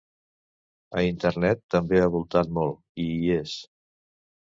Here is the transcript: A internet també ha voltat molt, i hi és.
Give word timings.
A 1.01 1.01
internet 1.09 1.61
també 1.75 2.01
ha 2.03 2.07
voltat 2.15 2.49
molt, 2.59 2.81
i 3.05 3.05
hi 3.19 3.29
és. 3.37 3.55